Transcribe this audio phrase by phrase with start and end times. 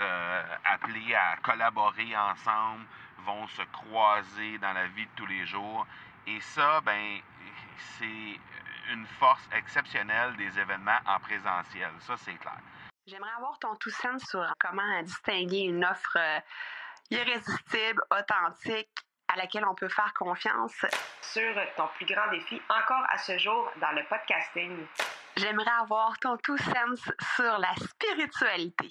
[0.00, 2.84] euh, appelés à collaborer ensemble,
[3.18, 5.86] vont se croiser dans la vie de tous les jours.
[6.26, 7.20] Et ça, ben,
[7.98, 8.40] c'est
[8.92, 11.90] une force exceptionnelle des événements en présentiel.
[12.00, 12.58] Ça, c'est clair.
[13.06, 16.40] J'aimerais avoir ton tout sens sur comment distinguer une offre euh,
[17.10, 18.90] irrésistible, authentique,
[19.28, 20.84] à laquelle on peut faire confiance.
[21.20, 24.86] Sur ton plus grand défi encore à ce jour dans le podcasting.
[25.36, 27.00] J'aimerais avoir ton tout sens
[27.36, 28.90] sur la spiritualité.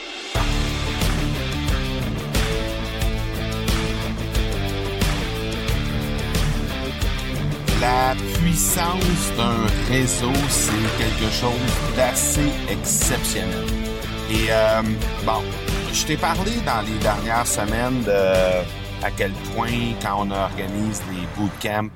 [7.81, 13.65] La puissance d'un réseau, c'est quelque chose d'assez exceptionnel.
[14.29, 14.83] Et euh,
[15.25, 15.41] bon,
[15.91, 18.61] je t'ai parlé dans les dernières semaines de
[19.03, 21.89] à quel point quand on organise des bootcamps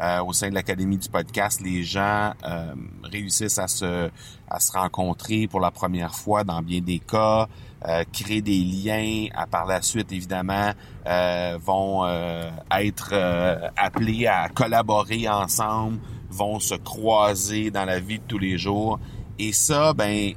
[0.00, 4.10] euh, au sein de l'académie du podcast, les gens euh, réussissent à se
[4.48, 7.48] à se rencontrer pour la première fois dans bien des cas,
[7.86, 10.72] euh, créer des liens, à par la suite évidemment
[11.60, 12.06] vont
[12.70, 13.14] être
[13.76, 15.98] appelés à collaborer ensemble,
[16.30, 19.00] vont se croiser dans la vie de tous les jours.
[19.38, 20.32] Et ça, ben,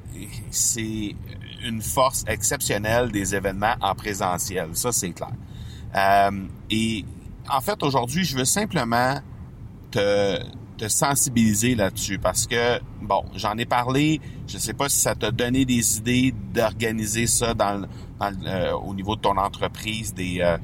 [0.49, 1.15] c'est
[1.63, 4.69] une force exceptionnelle des événements en présentiel.
[4.73, 6.31] Ça, c'est clair.
[6.69, 7.05] et
[7.49, 9.19] en fait, aujourd'hui, je veux simplement
[9.91, 10.39] te,
[10.81, 15.29] te sensibiliser là-dessus parce que, bon, j'en ai parlé, je sais pas si ça t'a
[15.29, 17.85] donné des idées d'organiser ça dans,
[18.21, 20.57] euh, au niveau de ton entreprise, des, euh,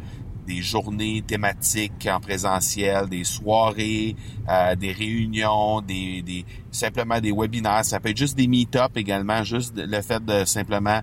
[0.48, 4.16] des journées thématiques en présentiel, des soirées,
[4.50, 7.86] euh, des réunions, des, des simplement des webinaires.
[7.86, 11.02] Ça peut être juste des meet-up également, juste le fait de simplement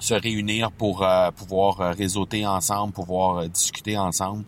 [0.00, 4.44] se réunir pour pouvoir réseauter ensemble, pouvoir discuter ensemble.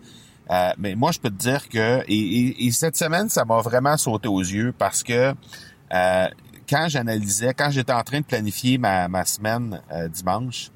[0.51, 4.29] Euh, mais moi, je peux te dire que et, cette semaine, ça m'a vraiment sauté
[4.29, 5.35] aux yeux parce que
[5.93, 6.29] euh,
[6.69, 10.71] quand j'analysais, quand j'étais en train de planifier ma, ma semaine euh, dimanche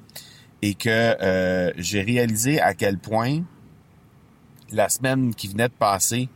[0.61, 3.43] et que j'ai réalisé à quel point
[4.71, 6.27] la semaine qui venait de passer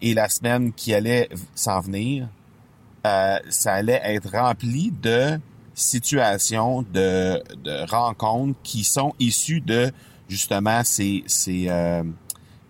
[0.00, 2.28] et la semaine qui allait s'en venir,
[3.04, 5.38] ça allait être rempli de
[5.74, 9.92] situations, de, de rencontres qui sont issues de
[10.28, 11.68] justement ces, ces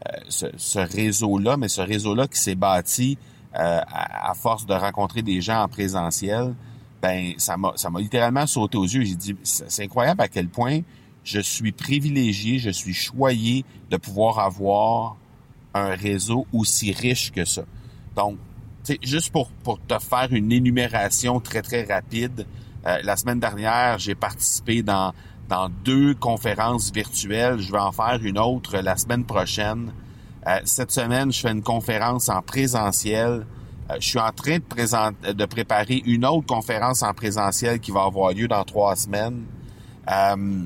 [0.07, 3.19] euh, ce, réseau-là, mais ce réseau-là qui s'est bâti
[3.57, 6.55] euh, à, force de rencontrer des gens en présentiel,
[7.03, 9.03] ben ça m'a ça m'a littéralement sauté aux yeux.
[9.05, 10.81] J'ai dit c'est incroyable à quel point
[11.25, 15.17] je suis privilégié, je suis choyé de pouvoir avoir
[15.75, 17.63] un réseau aussi riche que ça.
[18.17, 18.39] Donc,
[19.03, 22.47] juste pour, pour te faire une énumération très, très rapide,
[22.87, 25.13] euh, la semaine dernière, j'ai participé dans
[25.49, 27.59] dans deux conférences virtuelles.
[27.59, 29.93] Je vais en faire une autre la semaine prochaine.
[30.47, 33.47] Euh, cette semaine, je fais une conférence en présentiel.
[33.91, 38.05] Euh, je suis en train de, de préparer une autre conférence en présentiel qui va
[38.05, 39.45] avoir lieu dans trois semaines.
[40.11, 40.65] Euh,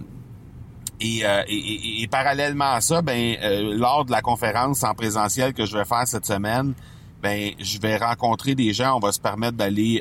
[1.01, 3.37] et, et, et, parallèlement à ça, ben,
[3.77, 6.75] lors de la conférence en présentiel que je vais faire cette semaine,
[7.21, 8.97] ben, je vais rencontrer des gens.
[8.97, 10.01] On va se permettre d'aller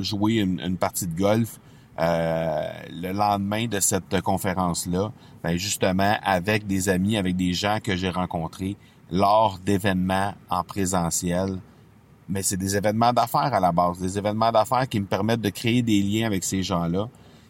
[0.00, 1.60] jouer une, une, partie de golf
[2.00, 5.10] euh, le lendemain de cette conférence-là,
[5.42, 8.76] ben justement avec des amis, avec des gens que j'ai rencontrés
[9.10, 11.58] lors d'événements en présentiel.
[12.28, 15.48] Mais c'est des événements d'affaires à la base, des événements d'affaires qui me permettent de
[15.48, 17.08] créer des liens avec ces gens-là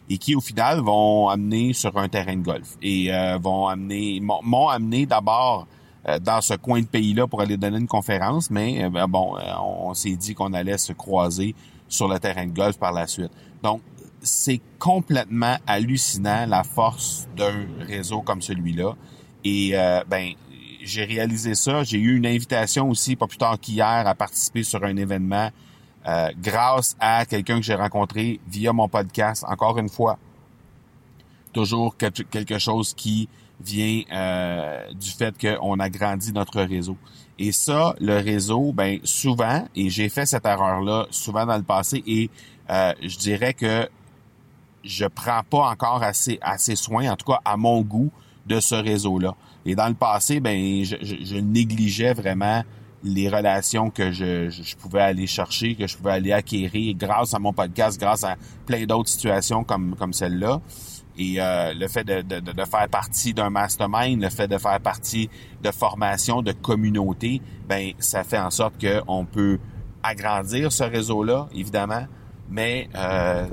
[0.09, 4.19] et qui au final vont amener sur un terrain de golf et euh, vont amener
[4.19, 5.67] m'ont amené d'abord
[6.07, 9.93] euh, dans ce coin de pays-là pour aller donner une conférence, mais ben, bon, on
[9.93, 11.53] s'est dit qu'on allait se croiser
[11.87, 13.31] sur le terrain de golf par la suite.
[13.61, 13.81] Donc,
[14.21, 18.95] c'est complètement hallucinant la force d'un réseau comme celui-là.
[19.43, 20.33] Et euh, ben,
[20.81, 21.83] j'ai réalisé ça.
[21.83, 25.49] J'ai eu une invitation aussi, pas plus tard qu'hier, à participer sur un événement
[26.07, 29.45] euh, grâce à quelqu'un que j'ai rencontré via mon podcast.
[29.47, 30.17] Encore une fois,
[31.53, 33.27] toujours quelque chose qui
[33.61, 36.97] vient euh, du fait qu'on a grandi notre réseau.
[37.37, 42.03] Et ça, le réseau, ben souvent, et j'ai fait cette erreur-là souvent dans le passé,
[42.05, 42.29] et
[42.69, 43.89] je dirais que
[44.83, 48.11] je prends pas encore assez assez soin, en tout cas à mon goût,
[48.49, 49.35] de ce réseau-là.
[49.65, 52.63] Et dans le passé, ben je, négligeais vraiment
[53.03, 57.39] les relations que je, je, pouvais aller chercher, que je pouvais aller acquérir grâce à
[57.39, 58.35] mon podcast, grâce à
[58.65, 60.59] plein d'autres situations comme, comme celle-là.
[61.17, 65.29] Et euh, le fait de, de, faire partie d'un mastermind, le fait de faire partie
[65.61, 69.59] de formation, de communauté, ben ça fait en sorte qu'on peut
[70.01, 72.05] agrandir ce réseau-là, évidemment,
[72.49, 73.47] mais euh,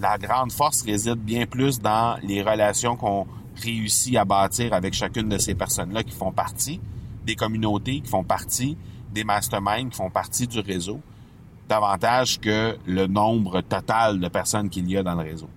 [0.00, 3.26] la grande force réside bien plus dans les relations qu'on
[3.62, 6.80] réussit à bâtir avec chacune de ces personnes-là qui font partie
[7.24, 8.76] des communautés, qui font partie
[9.12, 11.00] des masterminds, qui font partie du réseau,
[11.68, 15.48] davantage que le nombre total de personnes qu'il y a dans le réseau.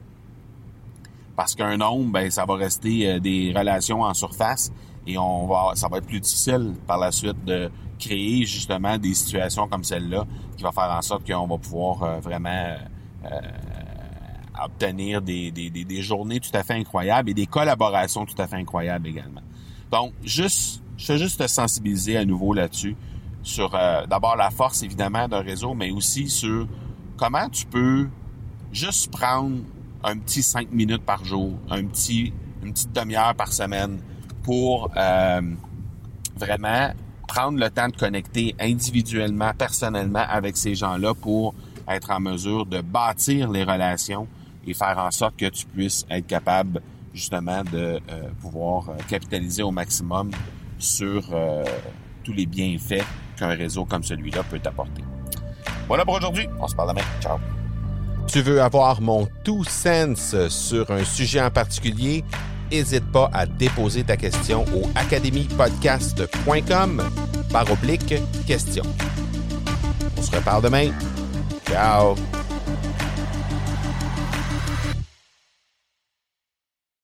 [1.36, 4.72] Parce qu'un nombre, ben, ça va rester euh, des relations en surface
[5.08, 9.14] et on va, ça va être plus difficile par la suite de créer justement des
[9.14, 10.26] situations comme celle-là
[10.58, 12.50] qui va faire en sorte qu'on va pouvoir euh, vraiment
[13.26, 13.42] euh,
[14.66, 18.58] obtenir des, des, des, journées tout à fait incroyables et des collaborations tout à fait
[18.58, 19.42] incroyables également.
[19.92, 22.96] Donc, juste, je veux juste te sensibiliser à nouveau là-dessus,
[23.42, 26.68] sur euh, d'abord la force évidemment d'un réseau, mais aussi sur
[27.18, 28.08] comment tu peux
[28.72, 29.58] juste prendre
[30.04, 32.34] un petit cinq minutes par jour, un petit,
[32.64, 34.00] une petite demi-heure par semaine
[34.44, 35.42] pour euh,
[36.38, 36.92] vraiment
[37.28, 41.54] prendre le temps de connecter individuellement, personnellement avec ces gens-là pour
[41.88, 44.28] être en mesure de bâtir les relations
[44.66, 46.82] et faire en sorte que tu puisses être capable
[47.14, 50.32] justement de euh, pouvoir euh, capitaliser au maximum
[50.78, 51.64] sur euh,
[52.24, 53.06] tous les bienfaits
[53.38, 55.04] qu'un réseau comme celui-là peut t'apporter.
[55.88, 56.48] Voilà pour aujourd'hui.
[56.60, 57.06] On se parle demain.
[57.22, 57.40] Ciao.
[58.28, 62.24] Tu veux avoir mon tout sens sur un sujet en particulier?
[62.72, 67.02] N'hésite pas à déposer ta question au academypodcast.com
[67.52, 68.14] par oblique
[68.46, 68.84] question.
[70.16, 70.92] On se reparle demain.
[71.66, 72.14] Ciao!